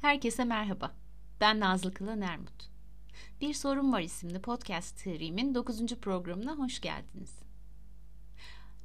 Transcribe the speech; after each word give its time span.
Herkese 0.00 0.44
merhaba. 0.44 0.94
Ben 1.40 1.60
Nazlı 1.60 1.94
Kılan 1.94 2.20
Ermut. 2.20 2.70
Bir 3.40 3.54
Sorun 3.54 3.92
Var 3.92 4.00
isimli 4.00 4.42
podcast 4.42 4.98
serimin 4.98 5.54
9. 5.54 5.86
programına 5.86 6.52
hoş 6.52 6.80
geldiniz. 6.80 7.38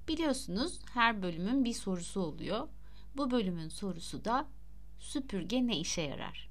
Biliyorsunuz 0.07 0.79
her 0.93 1.23
bölümün 1.23 1.65
bir 1.65 1.73
sorusu 1.73 2.21
oluyor. 2.21 2.67
Bu 3.17 3.31
bölümün 3.31 3.69
sorusu 3.69 4.25
da 4.25 4.47
süpürge 4.99 5.67
ne 5.67 5.77
işe 5.77 6.01
yarar? 6.01 6.49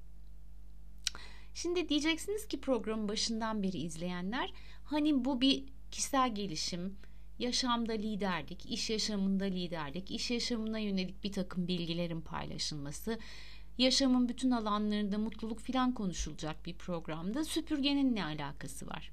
Şimdi 1.53 1.89
diyeceksiniz 1.89 2.47
ki 2.47 2.61
programın 2.61 3.09
başından 3.09 3.63
beri 3.63 3.77
izleyenler 3.77 4.53
hani 4.83 5.25
bu 5.25 5.41
bir 5.41 5.63
kişisel 5.91 6.35
gelişim, 6.35 6.97
yaşamda 7.39 7.93
liderlik, 7.93 8.65
iş 8.65 8.89
yaşamında 8.89 9.45
liderlik, 9.45 10.11
iş 10.11 10.31
yaşamına 10.31 10.79
yönelik 10.79 11.23
bir 11.23 11.31
takım 11.31 11.67
bilgilerin 11.67 12.21
paylaşılması, 12.21 13.19
yaşamın 13.81 14.29
bütün 14.29 14.51
alanlarında 14.51 15.17
mutluluk 15.17 15.59
filan 15.59 15.93
konuşulacak 15.93 16.65
bir 16.65 16.73
programda 16.73 17.43
süpürgenin 17.43 18.15
ne 18.15 18.25
alakası 18.25 18.87
var? 18.87 19.11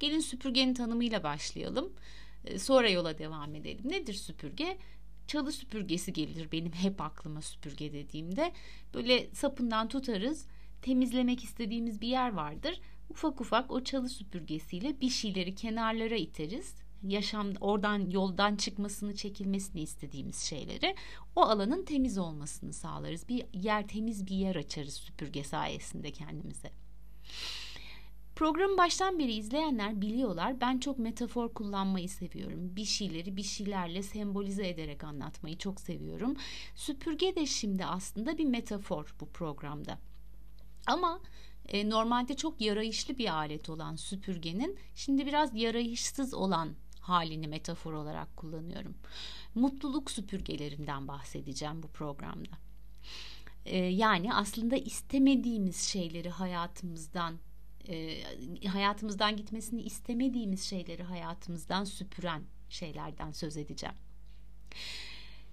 Gelin 0.00 0.20
süpürgenin 0.20 0.74
tanımıyla 0.74 1.22
başlayalım. 1.22 1.92
Ee, 2.44 2.58
sonra 2.58 2.88
yola 2.88 3.18
devam 3.18 3.54
edelim. 3.54 3.84
Nedir 3.84 4.14
süpürge? 4.14 4.78
Çalı 5.26 5.52
süpürgesi 5.52 6.12
gelir 6.12 6.52
benim 6.52 6.72
hep 6.72 7.00
aklıma 7.00 7.42
süpürge 7.42 7.92
dediğimde. 7.92 8.52
Böyle 8.94 9.30
sapından 9.34 9.88
tutarız. 9.88 10.46
Temizlemek 10.82 11.44
istediğimiz 11.44 12.00
bir 12.00 12.08
yer 12.08 12.32
vardır. 12.32 12.80
Ufak 13.10 13.40
ufak 13.40 13.70
o 13.70 13.84
çalı 13.84 14.08
süpürgesiyle 14.08 15.00
bir 15.00 15.10
şeyleri 15.10 15.54
kenarlara 15.54 16.16
iteriz 16.16 16.74
yaşam 17.02 17.52
oradan 17.60 18.10
yoldan 18.10 18.56
çıkmasını 18.56 19.14
çekilmesini 19.14 19.80
istediğimiz 19.80 20.36
şeyleri 20.36 20.94
o 21.36 21.42
alanın 21.42 21.84
temiz 21.84 22.18
olmasını 22.18 22.72
sağlarız. 22.72 23.28
Bir 23.28 23.44
yer 23.52 23.88
temiz 23.88 24.26
bir 24.26 24.36
yer 24.36 24.56
açarız 24.56 24.94
süpürge 24.94 25.44
sayesinde 25.44 26.12
kendimize. 26.12 26.70
Programı 28.36 28.78
baştan 28.78 29.18
beri 29.18 29.32
izleyenler 29.32 30.00
biliyorlar. 30.00 30.60
Ben 30.60 30.78
çok 30.78 30.98
metafor 30.98 31.54
kullanmayı 31.54 32.08
seviyorum. 32.08 32.76
Bir 32.76 32.84
şeyleri 32.84 33.36
bir 33.36 33.42
şeylerle 33.42 34.02
sembolize 34.02 34.68
ederek 34.68 35.04
anlatmayı 35.04 35.58
çok 35.58 35.80
seviyorum. 35.80 36.36
Süpürge 36.74 37.36
de 37.36 37.46
şimdi 37.46 37.84
aslında 37.84 38.38
bir 38.38 38.44
metafor 38.44 39.14
bu 39.20 39.26
programda. 39.26 39.98
Ama 40.86 41.20
e, 41.68 41.90
normalde 41.90 42.36
çok 42.36 42.60
yarayışlı 42.60 43.18
bir 43.18 43.34
alet 43.34 43.70
olan 43.70 43.96
süpürgenin 43.96 44.78
şimdi 44.94 45.26
biraz 45.26 45.54
yarayışsız 45.54 46.34
olan 46.34 46.74
halini 47.10 47.48
metafor 47.48 47.92
olarak 47.92 48.36
kullanıyorum. 48.36 48.94
Mutluluk 49.54 50.10
süpürgelerinden 50.10 51.08
bahsedeceğim 51.08 51.82
bu 51.82 51.88
programda. 51.88 52.58
Ee, 53.64 53.76
yani 53.76 54.34
aslında 54.34 54.76
istemediğimiz 54.76 55.76
şeyleri 55.76 56.30
hayatımızdan 56.30 57.38
e, 57.88 58.22
hayatımızdan 58.68 59.36
gitmesini 59.36 59.82
istemediğimiz 59.82 60.62
şeyleri 60.62 61.02
hayatımızdan 61.02 61.84
süpüren 61.84 62.42
şeylerden 62.68 63.32
söz 63.32 63.56
edeceğim. 63.56 63.96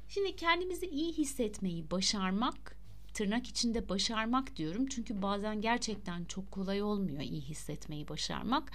Şimdi 0.10 0.36
kendimizi 0.36 0.86
iyi 0.86 1.14
hissetmeyi 1.14 1.92
başarmak 1.92 2.78
tırnak 3.14 3.48
içinde 3.48 3.90
başarmak 3.90 4.56
diyorum 4.56 4.88
çünkü 4.88 5.22
bazen 5.22 5.62
gerçekten 5.62 6.26
çok 6.26 6.52
kolay 6.52 6.82
olmuyor 6.82 7.22
iyi 7.22 7.42
hissetmeyi 7.42 8.08
başarmak 8.08 8.72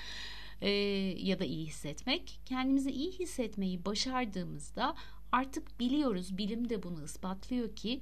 e, 0.62 0.70
ya 1.18 1.38
da 1.38 1.44
iyi 1.44 1.66
hissetmek. 1.66 2.40
Kendimizi 2.44 2.90
iyi 2.90 3.12
hissetmeyi 3.12 3.84
başardığımızda 3.84 4.94
artık 5.32 5.80
biliyoruz, 5.80 6.38
bilim 6.38 6.68
de 6.68 6.82
bunu 6.82 7.04
ispatlıyor 7.04 7.76
ki 7.76 8.00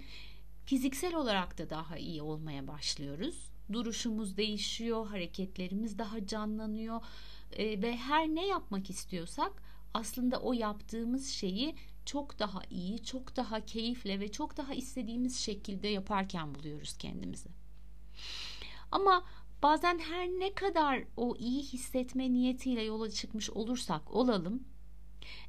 fiziksel 0.64 1.14
olarak 1.14 1.58
da 1.58 1.70
daha 1.70 1.96
iyi 1.96 2.22
olmaya 2.22 2.68
başlıyoruz. 2.68 3.50
Duruşumuz 3.72 4.36
değişiyor, 4.36 5.06
hareketlerimiz 5.06 5.98
daha 5.98 6.26
canlanıyor 6.26 7.00
e, 7.52 7.82
ve 7.82 7.96
her 7.96 8.28
ne 8.28 8.46
yapmak 8.46 8.90
istiyorsak 8.90 9.62
aslında 9.94 10.40
o 10.40 10.52
yaptığımız 10.52 11.28
şeyi 11.28 11.74
çok 12.06 12.38
daha 12.38 12.62
iyi, 12.70 13.04
çok 13.04 13.36
daha 13.36 13.64
keyifle 13.64 14.20
ve 14.20 14.32
çok 14.32 14.56
daha 14.56 14.74
istediğimiz 14.74 15.38
şekilde 15.38 15.88
yaparken 15.88 16.54
buluyoruz 16.54 16.96
kendimizi. 16.96 17.48
Ama 18.92 19.24
Bazen 19.62 19.98
her 19.98 20.26
ne 20.26 20.54
kadar 20.54 21.04
o 21.16 21.36
iyi 21.36 21.62
hissetme 21.62 22.32
niyetiyle 22.32 22.82
yola 22.82 23.10
çıkmış 23.10 23.50
olursak 23.50 24.14
olalım, 24.14 24.64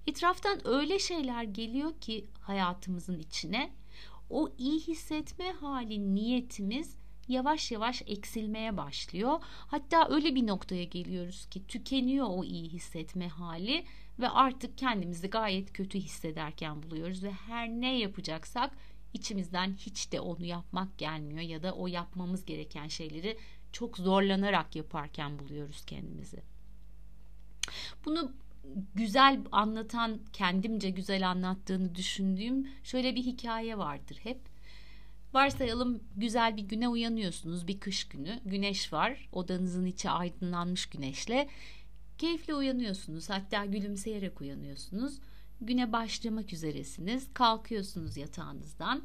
etraftan 0.08 0.68
öyle 0.68 1.00
şeyler 1.00 1.44
geliyor 1.44 2.00
ki 2.02 2.28
hayatımızın 2.42 3.20
içine, 3.20 3.72
o 4.30 4.50
iyi 4.58 4.80
hissetme 4.80 5.52
hali 5.52 6.16
niyetimiz 6.16 6.98
yavaş 7.28 7.72
yavaş 7.72 8.02
eksilmeye 8.08 8.78
başlıyor. 8.78 9.40
Hatta 9.44 10.08
öyle 10.10 10.36
bir 10.36 10.48
noktaya 10.48 10.84
geliyoruz 10.84 11.46
ki 11.46 11.68
tükeniyor 11.68 12.28
o 12.30 12.44
iyi 12.44 12.70
hissetme 12.70 13.28
hali 13.28 13.86
ve 14.20 14.30
artık 14.30 14.78
kendimizi 14.78 15.30
gayet 15.30 15.74
kötü 15.74 16.00
hissederken 16.00 16.84
buluyoruz 16.84 17.24
ve 17.24 17.32
her 17.32 17.70
ne 17.70 18.00
yapacaksak 18.00 18.72
içimizden 19.14 19.74
hiç 19.74 20.12
de 20.12 20.20
onu 20.20 20.46
yapmak 20.46 20.98
gelmiyor 20.98 21.42
ya 21.42 21.64
da 21.64 21.74
o 21.74 21.88
yapmamız 21.88 22.46
gereken 22.46 22.88
şeyleri 22.88 23.38
çok 23.72 23.98
zorlanarak 23.98 24.76
yaparken 24.76 25.40
buluyoruz 25.40 25.86
kendimizi. 25.86 26.44
Bunu 28.06 28.32
güzel 28.96 29.40
anlatan, 29.52 30.20
kendimce 30.34 30.90
güzel 30.90 31.30
anlattığını 31.30 31.96
düşündüğüm 31.96 32.68
şöyle 32.84 33.16
bir 33.16 33.24
hikaye 33.24 33.78
vardır 33.78 34.20
hep. 34.24 34.40
Varsayalım 35.34 36.04
güzel 36.16 36.58
bir 36.58 36.62
güne 36.62 36.88
uyanıyorsunuz 36.88 37.68
bir 37.68 37.80
kış 37.80 38.04
günü. 38.08 38.40
Güneş 38.46 38.94
var. 38.94 39.30
Odanızın 39.32 39.86
içi 39.86 40.10
aydınlanmış 40.10 40.86
güneşle. 40.86 41.50
Keyifle 42.18 42.56
uyanıyorsunuz. 42.56 43.30
Hatta 43.30 43.66
gülümseyerek 43.66 44.42
uyanıyorsunuz. 44.42 45.20
Güne 45.62 45.92
başlamak 45.92 46.54
üzeresiniz. 46.54 47.28
Kalkıyorsunuz 47.34 48.18
yatağınızdan. 48.18 49.04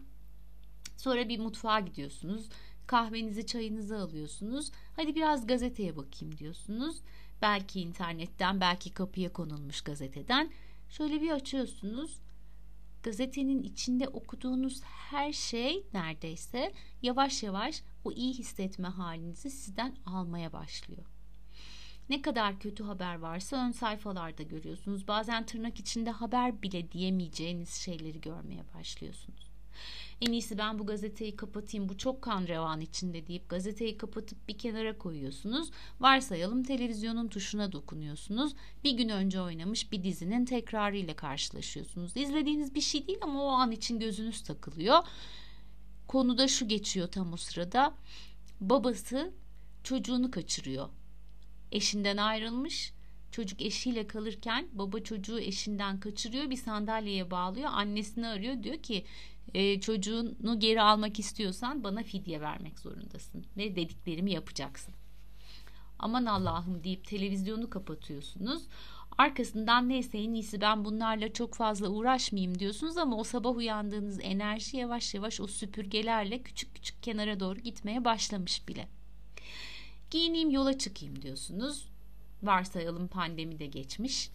Sonra 0.97 1.29
bir 1.29 1.39
mutfağa 1.39 1.81
gidiyorsunuz 1.81 2.49
kahvenizi 2.87 3.47
çayınızı 3.47 3.99
alıyorsunuz. 3.99 4.71
Hadi 4.97 5.15
biraz 5.15 5.47
gazeteye 5.47 5.97
bakayım 5.97 6.39
diyorsunuz. 6.39 6.97
Belki 7.43 7.81
internetten 7.81 8.61
belki 8.61 8.95
kapıya 8.95 9.33
konulmuş 9.33 9.81
gazeteden. 9.81 10.51
Şöyle 10.89 11.23
bir 11.23 11.31
açıyorsunuz. 11.31 12.21
Gazetenin 13.03 13.63
içinde 13.63 14.09
okuduğunuz 14.09 14.83
her 14.83 15.33
şey 15.33 15.87
neredeyse 15.95 16.73
yavaş 17.03 17.43
yavaş 17.43 17.83
o 18.05 18.13
iyi 18.13 18.35
hissetme 18.35 18.89
halinizi 18.89 19.51
sizden 19.51 19.97
almaya 20.07 20.53
başlıyor. 20.53 21.07
Ne 22.09 22.23
kadar 22.23 22.59
kötü 22.59 22.85
haber 22.85 23.19
varsa 23.19 23.67
ön 23.67 23.71
sayfalarda 23.71 24.43
görüyorsunuz. 24.43 25.09
Bazen 25.09 25.47
tırnak 25.47 25.81
içinde 25.81 26.11
haber 26.11 26.63
bile 26.63 26.93
diyemeyeceğiniz 26.93 27.71
şeyleri 27.71 28.21
görmeye 28.21 28.65
başlıyorsunuz. 28.75 29.56
En 30.21 30.33
iyisi 30.33 30.59
ben 30.59 30.79
bu 30.79 30.87
gazeteyi 30.87 31.37
kapatayım 31.37 31.89
bu 31.89 31.99
çok 31.99 32.23
kan 32.23 32.47
revan 32.47 32.81
içinde 32.81 33.27
deyip 33.27 33.49
gazeteyi 33.49 33.99
kapatıp 33.99 34.49
bir 34.49 34.59
kenara 34.59 34.99
koyuyorsunuz. 34.99 35.71
Varsayalım 36.01 36.63
televizyonun 36.63 37.29
tuşuna 37.29 37.73
dokunuyorsunuz. 37.73 38.55
Bir 38.85 38.91
gün 38.91 39.09
önce 39.09 39.41
oynamış 39.41 39.93
bir 39.93 40.03
dizinin 40.03 40.45
tekrarı 40.45 40.97
ile 40.97 41.17
karşılaşıyorsunuz. 41.17 42.17
İzlediğiniz 42.17 42.75
bir 42.75 42.81
şey 42.81 43.07
değil 43.07 43.19
ama 43.23 43.45
o 43.45 43.49
an 43.49 43.71
için 43.71 44.01
gözünüz 44.01 44.43
takılıyor. 44.43 44.99
Konuda 46.09 46.49
şu 46.49 46.69
geçiyor 46.69 47.09
tam 47.09 47.33
o 47.33 47.37
sırada. 47.37 47.95
Babası 48.61 49.33
çocuğunu 49.85 50.31
kaçırıyor. 50.31 50.89
Eşinden 51.73 52.17
ayrılmış 52.17 52.93
Çocuk 53.37 53.63
eşiyle 53.63 54.07
kalırken 54.07 54.69
baba 54.73 55.01
çocuğu 55.01 55.41
eşinden 55.41 56.01
kaçırıyor 56.01 56.51
bir 56.51 56.57
sandalyeye 56.57 57.31
bağlıyor 57.31 57.69
annesini 57.73 58.27
arıyor 58.27 58.63
diyor 58.63 58.77
ki 58.77 59.05
e, 59.55 59.81
çocuğunu 59.81 60.61
geri 60.61 60.83
almak 60.83 61.19
istiyorsan 61.19 61.85
bana 61.85 62.03
fidye 62.03 62.41
vermek 62.41 62.79
zorundasın 62.79 63.45
ve 63.57 63.77
dediklerimi 63.77 64.33
yapacaksın. 64.33 64.95
Aman 65.99 66.25
Allah'ım 66.25 66.85
deyip 66.85 67.05
televizyonu 67.05 67.71
kapatıyorsunuz. 67.71 68.63
Arkasından 69.19 69.89
neyse 69.89 70.19
en 70.19 70.35
iyisi 70.35 70.61
ben 70.61 70.85
bunlarla 70.85 71.33
çok 71.33 71.55
fazla 71.55 71.89
uğraşmayayım 71.89 72.59
diyorsunuz 72.59 72.97
ama 72.97 73.17
o 73.17 73.25
sabah 73.25 73.57
uyandığınız 73.57 74.19
enerji 74.23 74.77
yavaş 74.77 75.15
yavaş 75.15 75.41
o 75.41 75.47
süpürgelerle 75.47 76.43
küçük 76.43 76.75
küçük 76.75 77.03
kenara 77.03 77.41
doğru 77.41 77.59
gitmeye 77.61 78.05
başlamış 78.05 78.69
bile. 78.69 78.89
Giyineyim 80.11 80.51
yola 80.51 80.79
çıkayım 80.79 81.23
diyorsunuz. 81.23 81.89
Varsayalım 82.43 83.09
pandemi 83.09 83.59
de 83.59 83.67
geçmiş. 83.67 84.31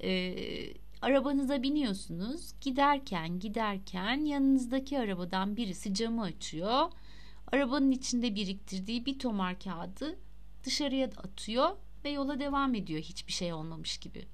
Ee, 0.00 0.74
Arabanıza 1.04 1.62
biniyorsunuz. 1.62 2.52
Giderken 2.60 3.38
giderken 3.38 4.24
yanınızdaki 4.24 4.98
arabadan 4.98 5.56
birisi 5.56 5.94
camı 5.94 6.22
açıyor. 6.22 6.92
Arabanın 7.52 7.90
içinde 7.90 8.34
biriktirdiği 8.34 9.06
bir 9.06 9.18
tomar 9.18 9.60
kağıdı 9.60 10.18
dışarıya 10.64 11.06
atıyor 11.06 11.76
ve 12.04 12.10
yola 12.10 12.40
devam 12.40 12.74
ediyor 12.74 13.00
hiçbir 13.00 13.32
şey 13.32 13.52
olmamış 13.52 13.98
gibi. 13.98 14.26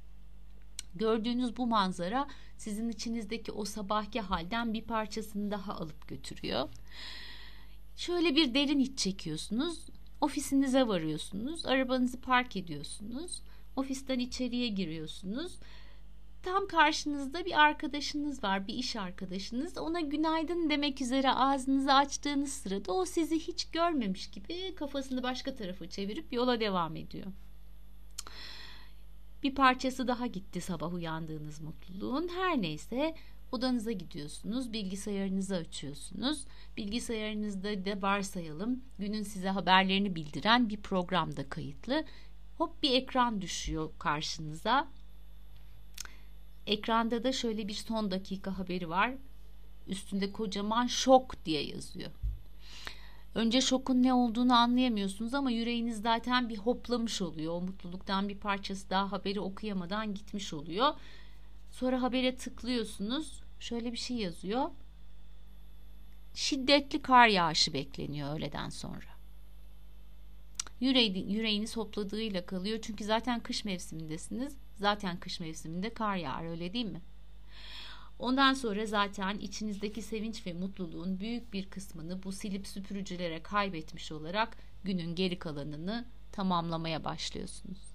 Gördüğünüz 0.95 1.57
bu 1.57 1.67
manzara 1.67 2.29
sizin 2.57 2.89
içinizdeki 2.89 3.53
o 3.53 3.65
sabahki 3.65 4.21
halden 4.21 4.73
bir 4.73 4.83
parçasını 4.83 5.51
daha 5.51 5.75
alıp 5.75 6.09
götürüyor. 6.09 6.69
Şöyle 7.97 8.37
bir 8.37 8.55
derin 8.55 8.79
iç 8.79 8.99
çekiyorsunuz. 8.99 9.87
Ofisinize 10.21 10.89
varıyorsunuz. 10.89 11.67
Arabanızı 11.67 12.21
park 12.21 12.57
ediyorsunuz. 12.57 13.43
Ofisten 13.77 14.19
içeriye 14.19 14.69
giriyorsunuz. 14.69 15.59
Tam 16.43 16.67
karşınızda 16.67 17.45
bir 17.45 17.61
arkadaşınız 17.61 18.45
var, 18.45 18.67
bir 18.67 18.75
iş 18.75 18.97
arkadaşınız. 18.97 19.79
Ona 19.79 20.01
günaydın 20.01 20.71
demek 20.71 21.01
üzere 21.01 21.31
ağzınızı 21.31 21.93
açtığınız 21.93 22.53
sırada 22.53 22.93
o 22.93 23.05
sizi 23.05 23.39
hiç 23.39 23.71
görmemiş 23.71 24.31
gibi 24.31 24.75
kafasını 24.75 25.23
başka 25.23 25.55
tarafa 25.55 25.89
çevirip 25.89 26.33
yola 26.33 26.61
devam 26.61 26.97
ediyor. 26.97 27.27
Bir 29.43 29.55
parçası 29.55 30.09
daha 30.09 30.27
gitti 30.27 30.61
sabah 30.61 30.95
uyandığınız 30.95 31.61
mutluluğun. 31.61 32.29
Her 32.29 32.63
neyse 32.63 33.15
odanıza 33.53 33.93
gidiyorsunuz, 33.93 34.73
bilgisayarınızı 34.73 35.57
açıyorsunuz. 35.57 36.45
Bilgisayarınızda 36.77 37.85
da 37.85 38.03
varsayalım 38.03 38.85
günün 38.99 39.23
size 39.23 39.49
haberlerini 39.49 40.15
bildiren 40.15 40.69
bir 40.69 40.83
programda 40.83 41.49
kayıtlı. 41.49 42.05
Hop 42.59 42.83
bir 42.83 42.91
ekran 42.91 43.41
düşüyor 43.41 43.91
karşınıza. 43.99 44.89
Ekranda 46.71 47.25
da 47.25 47.33
şöyle 47.33 47.69
bir 47.69 47.75
son 47.75 48.11
dakika 48.11 48.59
haberi 48.59 48.89
var. 48.89 49.13
Üstünde 49.89 50.33
kocaman 50.33 50.87
şok 50.87 51.45
diye 51.45 51.63
yazıyor. 51.67 52.11
Önce 53.35 53.61
şokun 53.61 54.03
ne 54.03 54.15
olduğunu 54.15 54.55
anlayamıyorsunuz 54.55 55.35
ama 55.35 55.51
yüreğiniz 55.51 56.03
zaten 56.03 56.49
bir 56.49 56.59
hoplamış 56.59 57.23
oluyor. 57.23 57.53
O 57.53 57.61
mutluluktan 57.61 58.29
bir 58.29 58.37
parçası 58.37 58.91
daha 58.91 59.13
haberi 59.13 59.41
okuyamadan 59.41 60.15
gitmiş 60.15 60.53
oluyor. 60.53 60.95
Sonra 61.71 62.03
habere 62.03 62.37
tıklıyorsunuz. 62.37 63.43
Şöyle 63.61 63.93
bir 63.93 63.99
şey 63.99 64.17
yazıyor. 64.17 64.71
Şiddetli 66.35 67.03
kar 67.03 67.29
yağışı 67.29 67.73
bekleniyor 67.73 68.37
öğleden 68.37 68.69
sonra. 68.69 69.11
Yüreği, 70.81 71.33
yüreğiniz 71.33 71.77
hopladığıyla 71.77 72.47
kalıyor. 72.47 72.79
Çünkü 72.83 73.05
zaten 73.05 73.41
kış 73.41 73.65
mevsimindesiniz. 73.65 74.57
Zaten 74.81 75.21
kış 75.21 75.41
mevsiminde 75.41 75.95
kar 75.95 76.17
yağar 76.17 76.51
öyle 76.51 76.73
değil 76.73 76.87
mi? 76.87 77.01
Ondan 78.19 78.55
sonra 78.55 78.87
zaten 78.87 79.39
içinizdeki 79.39 80.03
sevinç 80.03 80.47
ve 80.47 80.53
mutluluğun 80.53 81.21
büyük 81.21 81.53
bir 81.53 81.71
kısmını 81.71 82.23
bu 82.23 82.33
silip 82.33 82.67
süpürücülere 82.67 83.43
kaybetmiş 83.43 84.13
olarak 84.13 84.57
günün 84.85 85.15
geri 85.15 85.39
kalanını 85.39 86.05
tamamlamaya 86.33 87.05
başlıyorsunuz. 87.05 87.91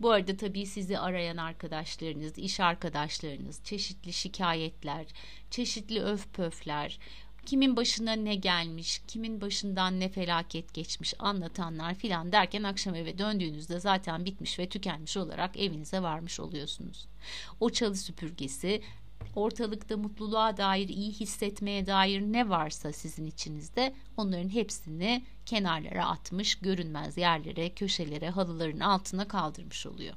Bu 0.00 0.10
arada 0.10 0.36
tabii 0.36 0.66
sizi 0.66 0.98
arayan 0.98 1.36
arkadaşlarınız, 1.36 2.38
iş 2.38 2.60
arkadaşlarınız, 2.60 3.64
çeşitli 3.64 4.12
şikayetler, 4.12 5.06
çeşitli 5.50 6.02
öf 6.02 6.34
pöfler, 6.34 6.98
kimin 7.48 7.76
başına 7.76 8.12
ne 8.12 8.34
gelmiş, 8.34 9.00
kimin 9.06 9.40
başından 9.40 10.00
ne 10.00 10.08
felaket 10.08 10.74
geçmiş 10.74 11.14
anlatanlar 11.18 11.94
filan 11.94 12.32
derken 12.32 12.62
akşam 12.62 12.94
eve 12.94 13.18
döndüğünüzde 13.18 13.80
zaten 13.80 14.24
bitmiş 14.24 14.58
ve 14.58 14.68
tükenmiş 14.68 15.16
olarak 15.16 15.56
evinize 15.56 16.02
varmış 16.02 16.40
oluyorsunuz. 16.40 17.06
O 17.60 17.70
çalı 17.70 17.96
süpürgesi 17.96 18.82
ortalıkta 19.36 19.96
mutluluğa 19.96 20.56
dair, 20.56 20.88
iyi 20.88 21.12
hissetmeye 21.12 21.86
dair 21.86 22.20
ne 22.20 22.48
varsa 22.48 22.92
sizin 22.92 23.26
içinizde 23.26 23.94
onların 24.16 24.48
hepsini 24.48 25.22
kenarlara 25.46 26.06
atmış, 26.06 26.54
görünmez 26.54 27.16
yerlere, 27.16 27.70
köşelere, 27.70 28.30
halıların 28.30 28.80
altına 28.80 29.28
kaldırmış 29.28 29.86
oluyor. 29.86 30.14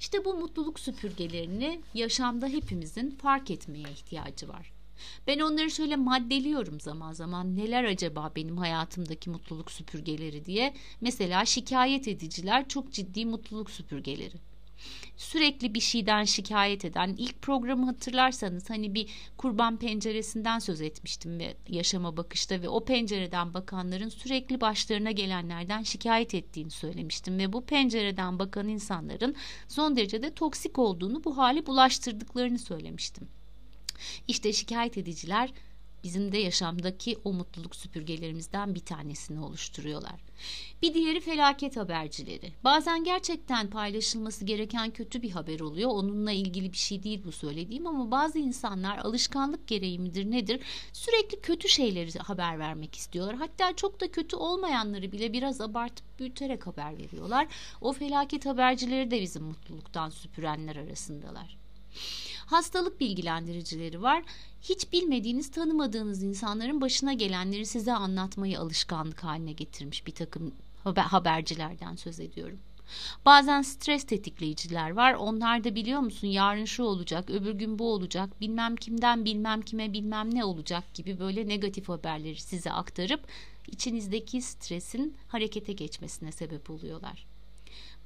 İşte 0.00 0.24
bu 0.24 0.34
mutluluk 0.34 0.80
süpürgelerini 0.80 1.80
yaşamda 1.94 2.46
hepimizin 2.46 3.10
fark 3.10 3.50
etmeye 3.50 3.90
ihtiyacı 3.90 4.48
var. 4.48 4.77
Ben 5.26 5.38
onları 5.38 5.70
şöyle 5.70 5.96
maddeliyorum 5.96 6.80
zaman 6.80 7.12
zaman. 7.12 7.56
Neler 7.56 7.84
acaba 7.84 8.32
benim 8.36 8.56
hayatımdaki 8.56 9.30
mutluluk 9.30 9.70
süpürgeleri 9.70 10.44
diye. 10.44 10.74
Mesela 11.00 11.44
şikayet 11.44 12.08
ediciler 12.08 12.68
çok 12.68 12.92
ciddi 12.92 13.26
mutluluk 13.26 13.70
süpürgeleri 13.70 14.36
sürekli 15.16 15.74
bir 15.74 15.80
şeyden 15.80 16.24
şikayet 16.24 16.84
eden 16.84 17.14
ilk 17.18 17.42
programı 17.42 17.86
hatırlarsanız 17.86 18.70
hani 18.70 18.94
bir 18.94 19.08
kurban 19.36 19.76
penceresinden 19.76 20.58
söz 20.58 20.80
etmiştim 20.80 21.38
ve 21.38 21.56
yaşama 21.68 22.16
bakışta 22.16 22.62
ve 22.62 22.68
o 22.68 22.84
pencereden 22.84 23.54
bakanların 23.54 24.08
sürekli 24.08 24.60
başlarına 24.60 25.10
gelenlerden 25.10 25.82
şikayet 25.82 26.34
ettiğini 26.34 26.70
söylemiştim 26.70 27.38
ve 27.38 27.52
bu 27.52 27.64
pencereden 27.64 28.38
bakan 28.38 28.68
insanların 28.68 29.34
son 29.68 29.96
derece 29.96 30.22
de 30.22 30.34
toksik 30.34 30.78
olduğunu 30.78 31.24
bu 31.24 31.36
hali 31.36 31.66
bulaştırdıklarını 31.66 32.58
söylemiştim. 32.58 33.28
İşte 34.28 34.52
şikayet 34.52 34.98
ediciler 34.98 35.52
bizim 36.04 36.32
de 36.32 36.38
yaşamdaki 36.38 37.16
o 37.24 37.32
mutluluk 37.32 37.76
süpürgelerimizden 37.76 38.74
bir 38.74 38.80
tanesini 38.80 39.40
oluşturuyorlar. 39.40 40.20
Bir 40.82 40.94
diğeri 40.94 41.20
felaket 41.20 41.76
habercileri. 41.76 42.52
Bazen 42.64 43.04
gerçekten 43.04 43.70
paylaşılması 43.70 44.44
gereken 44.44 44.90
kötü 44.90 45.22
bir 45.22 45.30
haber 45.30 45.60
oluyor. 45.60 45.90
Onunla 45.90 46.32
ilgili 46.32 46.72
bir 46.72 46.76
şey 46.76 47.02
değil 47.02 47.22
bu 47.24 47.32
söylediğim 47.32 47.86
ama 47.86 48.10
bazı 48.10 48.38
insanlar 48.38 48.98
alışkanlık 48.98 49.68
gereği 49.68 49.98
midir 49.98 50.30
nedir 50.30 50.60
sürekli 50.92 51.40
kötü 51.40 51.68
şeyleri 51.68 52.18
haber 52.18 52.58
vermek 52.58 52.96
istiyorlar. 52.96 53.36
Hatta 53.36 53.76
çok 53.76 54.00
da 54.00 54.10
kötü 54.10 54.36
olmayanları 54.36 55.12
bile 55.12 55.32
biraz 55.32 55.60
abartıp 55.60 56.18
büyüterek 56.18 56.66
haber 56.66 56.98
veriyorlar. 56.98 57.46
O 57.80 57.92
felaket 57.92 58.46
habercileri 58.46 59.10
de 59.10 59.20
bizim 59.20 59.42
mutluluktan 59.42 60.10
süpürenler 60.10 60.76
arasındalar 60.76 61.58
hastalık 62.50 63.00
bilgilendiricileri 63.00 64.02
var. 64.02 64.22
Hiç 64.62 64.92
bilmediğiniz, 64.92 65.50
tanımadığınız 65.50 66.22
insanların 66.22 66.80
başına 66.80 67.12
gelenleri 67.12 67.66
size 67.66 67.92
anlatmayı 67.92 68.60
alışkanlık 68.60 69.24
haline 69.24 69.52
getirmiş 69.52 70.06
bir 70.06 70.12
takım 70.12 70.54
habercilerden 70.84 71.96
söz 71.96 72.20
ediyorum. 72.20 72.58
Bazen 73.26 73.62
stres 73.62 74.04
tetikleyiciler 74.04 74.90
var. 74.90 75.14
Onlar 75.14 75.64
da 75.64 75.74
biliyor 75.74 76.00
musun 76.00 76.28
yarın 76.28 76.64
şu 76.64 76.82
olacak, 76.82 77.30
öbür 77.30 77.52
gün 77.52 77.78
bu 77.78 77.92
olacak, 77.92 78.40
bilmem 78.40 78.76
kimden 78.76 79.24
bilmem 79.24 79.62
kime 79.62 79.92
bilmem 79.92 80.34
ne 80.34 80.44
olacak 80.44 80.94
gibi 80.94 81.18
böyle 81.18 81.48
negatif 81.48 81.88
haberleri 81.88 82.40
size 82.40 82.72
aktarıp 82.72 83.20
içinizdeki 83.66 84.42
stresin 84.42 85.16
harekete 85.28 85.72
geçmesine 85.72 86.32
sebep 86.32 86.70
oluyorlar. 86.70 87.26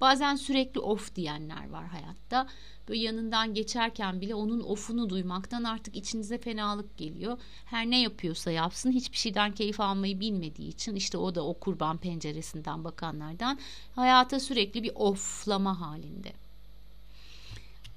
Bazen 0.00 0.36
sürekli 0.36 0.80
of 0.80 1.14
diyenler 1.14 1.70
var 1.70 1.86
hayatta. 1.86 2.46
Böyle 2.88 3.00
yanından 3.00 3.54
geçerken 3.54 4.20
bile 4.20 4.34
onun 4.34 4.60
ofunu 4.60 5.10
duymaktan 5.10 5.64
artık 5.64 5.96
içinize 5.96 6.38
fenalık 6.38 6.98
geliyor. 6.98 7.38
Her 7.64 7.90
ne 7.90 8.00
yapıyorsa 8.00 8.50
yapsın 8.50 8.92
hiçbir 8.92 9.16
şeyden 9.16 9.52
keyif 9.52 9.80
almayı 9.80 10.20
bilmediği 10.20 10.68
için 10.68 10.96
işte 10.96 11.18
o 11.18 11.34
da 11.34 11.44
o 11.46 11.54
kurban 11.54 11.98
penceresinden 11.98 12.84
bakanlardan 12.84 13.58
hayata 13.94 14.40
sürekli 14.40 14.82
bir 14.82 14.92
oflama 14.94 15.80
halinde. 15.80 16.32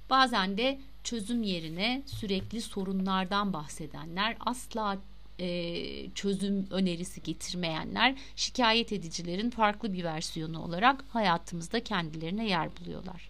Bazen 0.10 0.58
de 0.58 0.80
çözüm 1.04 1.44
yerine 1.44 2.04
sürekli 2.06 2.62
sorunlardan 2.62 3.54
bahsedenler 3.54 4.38
asla 4.40 4.98
e, 5.40 6.12
çözüm 6.16 6.68
önerisi 6.72 7.24
getirmeyenler 7.24 8.16
şikayet 8.36 8.94
edicilerin 8.94 9.50
farklı 9.50 9.94
bir 9.94 10.04
versiyonu 10.04 10.64
olarak 10.64 11.06
hayatımızda 11.10 11.84
kendilerine 11.84 12.48
yer 12.48 12.70
buluyorlar. 12.80 13.30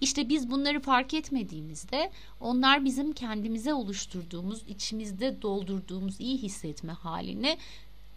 İşte 0.00 0.28
biz 0.28 0.50
bunları 0.50 0.80
fark 0.80 1.14
etmediğimizde 1.14 2.10
onlar 2.40 2.84
bizim 2.84 3.12
kendimize 3.12 3.74
oluşturduğumuz, 3.74 4.62
içimizde 4.68 5.42
doldurduğumuz 5.42 6.20
iyi 6.20 6.38
hissetme 6.38 6.92
halini 6.92 7.58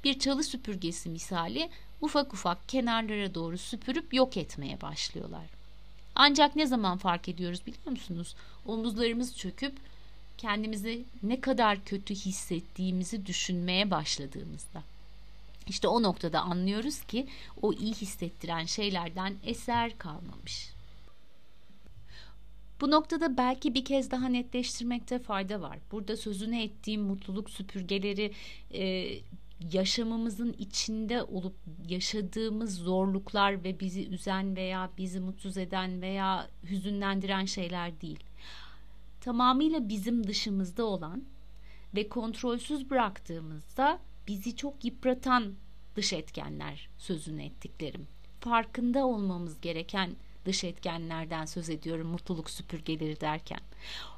bir 0.04 0.20
çalı 0.20 0.44
süpürgesi 0.44 1.10
misali 1.10 1.70
ufak 2.02 2.34
ufak 2.34 2.70
kenarlara 2.70 3.36
doğru 3.36 3.58
süpürüp 3.58 4.14
yok 4.14 4.38
etmeye 4.38 4.82
başlıyorlar. 4.82 5.46
Ancak 6.16 6.56
ne 6.56 6.66
zaman 6.66 6.98
fark 6.98 7.30
ediyoruz 7.30 7.62
biliyor 7.66 7.92
musunuz? 7.92 8.36
Omuzlarımız 8.66 9.38
çöküp 9.38 9.74
kendimizi 10.38 11.06
ne 11.24 11.42
kadar 11.42 11.86
kötü 11.86 12.16
hissettiğimizi 12.16 13.26
düşünmeye 13.26 13.92
başladığımızda. 13.92 14.84
İşte 15.68 15.88
o 15.88 16.04
noktada 16.04 16.42
anlıyoruz 16.42 17.02
ki 17.04 17.28
o 17.62 17.74
iyi 17.74 17.94
hissettiren 17.94 18.66
şeylerden 18.66 19.36
eser 19.44 19.98
kalmamış. 19.98 20.70
Bu 22.82 22.92
noktada 22.92 23.38
belki 23.38 23.74
bir 23.74 23.86
kez 23.86 24.12
daha 24.12 24.28
netleştirmekte 24.28 25.20
fayda 25.20 25.62
var. 25.62 25.80
Burada 25.92 26.18
sözünü 26.18 26.62
ettiğim 26.62 27.02
mutluluk 27.02 27.50
süpürgeleri 27.50 28.32
e, 28.74 29.08
yaşamımızın 29.72 30.56
içinde 30.60 31.24
olup 31.24 31.56
yaşadığımız 31.90 32.76
zorluklar 32.76 33.64
ve 33.64 33.80
bizi 33.80 34.08
üzen 34.08 34.56
veya 34.56 34.90
bizi 34.98 35.20
mutsuz 35.20 35.58
eden 35.58 36.02
veya 36.02 36.50
hüzünlendiren 36.64 37.46
şeyler 37.46 38.02
değil 38.02 38.20
tamamıyla 39.26 39.90
bizim 39.90 40.28
dışımızda 40.28 40.86
olan 40.86 41.24
ve 41.96 42.10
kontrolsüz 42.10 42.90
bıraktığımızda 42.90 44.00
bizi 44.28 44.56
çok 44.56 44.86
yıpratan 44.86 45.54
dış 45.96 46.14
etkenler 46.14 46.90
sözünü 46.98 47.44
ettiklerim. 47.44 48.08
Farkında 48.40 49.06
olmamız 49.06 49.62
gereken 49.62 50.16
dış 50.46 50.64
etkenlerden 50.64 51.46
söz 51.46 51.70
ediyorum 51.70 52.08
mutluluk 52.08 52.50
süpürgeleri 52.50 53.22
derken. 53.22 53.60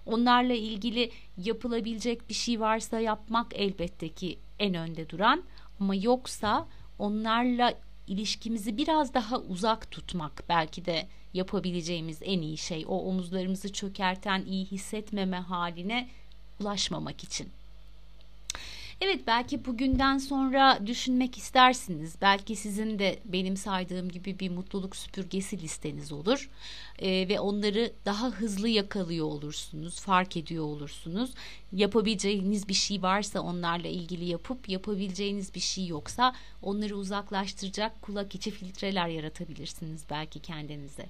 Onlarla 0.05 0.53
ilgili 0.53 1.11
yapılabilecek 1.37 2.29
bir 2.29 2.33
şey 2.33 2.59
varsa 2.59 2.99
yapmak 2.99 3.47
elbette 3.55 4.09
ki 4.09 4.39
en 4.59 4.73
önde 4.73 5.09
duran 5.09 5.43
ama 5.79 5.95
yoksa 5.95 6.67
onlarla 6.99 7.73
ilişkimizi 8.07 8.77
biraz 8.77 9.13
daha 9.13 9.39
uzak 9.39 9.91
tutmak 9.91 10.43
belki 10.49 10.85
de 10.85 11.07
yapabileceğimiz 11.33 12.19
en 12.21 12.41
iyi 12.41 12.57
şey 12.57 12.85
o 12.87 12.99
omuzlarımızı 12.99 13.73
çökerten 13.73 14.45
iyi 14.45 14.65
hissetmeme 14.65 15.37
haline 15.37 16.09
ulaşmamak 16.59 17.23
için. 17.23 17.49
Evet 19.01 19.19
belki 19.27 19.65
bugünden 19.65 20.17
sonra 20.17 20.79
düşünmek 20.87 21.37
istersiniz. 21.37 22.15
Belki 22.21 22.55
sizin 22.55 22.99
de 22.99 23.19
benim 23.25 23.57
saydığım 23.57 24.09
gibi 24.09 24.39
bir 24.39 24.49
mutluluk 24.49 24.95
süpürgesi 24.95 25.61
listeniz 25.61 26.11
olur. 26.11 26.49
Ee, 26.99 27.29
ve 27.29 27.39
onları 27.39 27.91
daha 28.05 28.27
hızlı 28.27 28.69
yakalıyor 28.69 29.25
olursunuz, 29.25 29.99
fark 29.99 30.37
ediyor 30.37 30.63
olursunuz. 30.63 31.31
Yapabileceğiniz 31.73 32.67
bir 32.67 32.73
şey 32.73 33.01
varsa 33.01 33.39
onlarla 33.39 33.87
ilgili 33.87 34.25
yapıp 34.25 34.69
yapabileceğiniz 34.69 35.55
bir 35.55 35.59
şey 35.59 35.87
yoksa 35.87 36.35
onları 36.63 36.95
uzaklaştıracak 36.95 38.01
kulak 38.01 38.35
içi 38.35 38.51
filtreler 38.51 39.07
yaratabilirsiniz 39.07 40.01
belki 40.09 40.39
kendinize. 40.39 41.05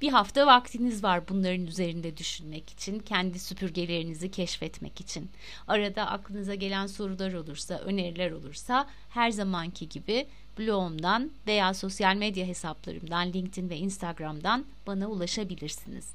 Bir 0.00 0.08
hafta 0.08 0.46
vaktiniz 0.46 1.02
var 1.02 1.28
bunların 1.28 1.66
üzerinde 1.66 2.16
düşünmek 2.16 2.70
için, 2.70 2.98
kendi 2.98 3.38
süpürgelerinizi 3.38 4.30
keşfetmek 4.30 5.00
için. 5.00 5.30
Arada 5.68 6.10
aklınıza 6.10 6.54
gelen 6.54 6.86
sorular 6.86 7.32
olursa, 7.32 7.74
öneriler 7.78 8.30
olursa 8.30 8.86
her 9.10 9.30
zamanki 9.30 9.88
gibi 9.88 10.26
blogumdan 10.58 11.30
veya 11.46 11.74
sosyal 11.74 12.16
medya 12.16 12.46
hesaplarımdan 12.46 13.32
LinkedIn 13.32 13.70
ve 13.70 13.76
Instagram'dan 13.76 14.64
bana 14.86 15.08
ulaşabilirsiniz. 15.08 16.10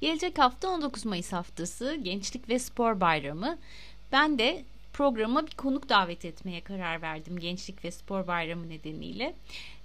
Gelecek 0.00 0.38
hafta 0.38 0.68
19 0.68 1.04
Mayıs 1.04 1.32
haftası 1.32 1.94
Gençlik 2.02 2.48
ve 2.48 2.58
Spor 2.58 3.00
Bayramı. 3.00 3.58
Ben 4.12 4.38
de 4.38 4.64
programa 4.92 5.46
bir 5.46 5.54
konuk 5.54 5.88
davet 5.88 6.24
etmeye 6.24 6.60
karar 6.60 7.02
verdim 7.02 7.38
Gençlik 7.38 7.84
ve 7.84 7.90
Spor 7.90 8.26
Bayramı 8.26 8.68
nedeniyle. 8.68 9.34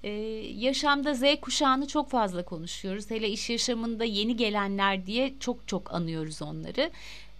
Ee, 0.06 0.10
yaşamda 0.58 1.14
Z 1.14 1.22
kuşağını 1.42 1.88
çok 1.88 2.10
fazla 2.10 2.46
konuşuyoruz. 2.46 3.12
Hele 3.12 3.30
iş 3.30 3.50
yaşamında 3.50 4.04
yeni 4.04 4.36
gelenler 4.38 5.06
diye 5.06 5.34
çok 5.40 5.68
çok 5.68 5.94
anıyoruz 5.94 6.42
onları. 6.42 6.92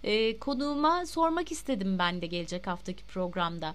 Ee, 0.04 0.38
konuğuma 0.38 1.06
sormak 1.06 1.52
istedim 1.52 1.98
ben 1.98 2.22
de 2.22 2.26
gelecek 2.26 2.66
haftaki 2.66 3.04
programda. 3.04 3.74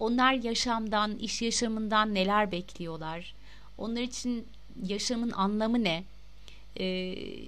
Onlar 0.00 0.32
yaşamdan, 0.32 1.18
iş 1.18 1.42
yaşamından 1.42 2.14
neler 2.14 2.52
bekliyorlar? 2.52 3.34
Onlar 3.78 4.02
için 4.02 4.46
yaşamın 4.86 5.30
anlamı 5.30 5.84
ne? 5.84 6.04
Ee, 6.76 6.84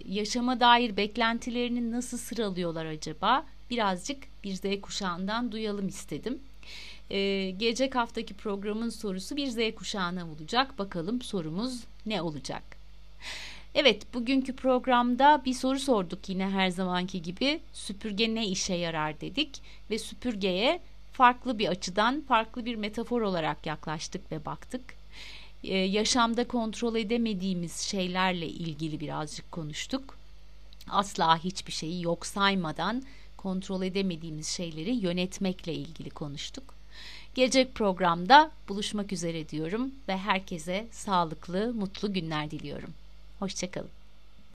yaşama 0.09 0.61
dair 0.61 0.97
beklentilerini 0.97 1.93
nasıl 1.93 2.19
sıralıyorlar 2.19 2.87
acaba? 2.87 3.47
Birazcık 3.71 4.19
bir 4.45 4.55
Z 4.55 4.81
kuşağından 4.83 5.53
duyalım 5.53 5.89
istedim. 5.89 6.39
Ee, 7.11 7.51
gelecek 7.51 7.95
haftaki 7.95 8.35
programın 8.35 8.89
sorusu 8.89 9.37
bir 9.37 9.47
Z 9.47 9.75
kuşağına 9.75 10.31
olacak. 10.31 10.79
Bakalım 10.79 11.23
sorumuz 11.23 11.85
ne 12.07 12.23
olacak? 12.23 12.63
Evet, 13.75 14.15
bugünkü 14.15 14.57
programda 14.57 15.43
bir 15.45 15.55
soru 15.55 15.79
sorduk 15.79 16.29
yine 16.29 16.51
her 16.51 16.71
zamanki 16.71 17.23
gibi. 17.23 17.61
Süpürge 17.73 18.35
ne 18.35 18.47
işe 18.47 18.75
yarar 18.75 19.21
dedik 19.21 19.63
ve 19.91 19.99
süpürgeye 19.99 20.81
farklı 21.13 21.59
bir 21.59 21.69
açıdan, 21.69 22.21
farklı 22.29 22.65
bir 22.65 22.75
metafor 22.75 23.21
olarak 23.21 23.67
yaklaştık 23.67 24.33
ve 24.33 24.45
baktık. 24.45 24.83
Ee, 25.65 25.77
yaşamda 25.77 26.49
kontrol 26.49 26.97
edemediğimiz 26.97 27.77
şeylerle 27.77 28.47
ilgili 28.47 29.01
birazcık 29.01 29.53
konuştuk. 29.53 30.19
Asla 30.91 31.45
hiçbir 31.45 31.73
şeyi 31.73 32.05
yok 32.05 32.27
saymadan 32.27 33.03
kontrol 33.37 33.83
edemediğimiz 33.83 34.49
şeyleri 34.49 34.95
yönetmekle 34.95 35.75
ilgili 35.75 36.11
konuştuk. 36.11 36.78
Gelecek 37.35 37.75
programda 37.75 38.51
buluşmak 38.69 39.13
üzere 39.13 39.49
diyorum 39.49 39.91
ve 40.09 40.17
herkese 40.17 40.87
sağlıklı, 40.91 41.75
mutlu 41.75 42.13
günler 42.13 42.51
diliyorum. 42.51 42.91
Hoşçakalın. 43.39 43.98